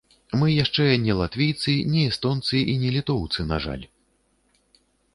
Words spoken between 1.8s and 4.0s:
не эстонцы і не літоўцы, на жаль.